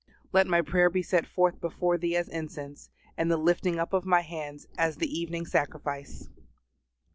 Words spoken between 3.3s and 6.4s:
LIFTING UP OF MY HANDS AS THE EVENING SACRIFICE."